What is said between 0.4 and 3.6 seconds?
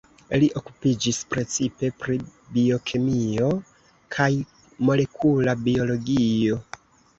Li okupiĝis precipe pri biokemio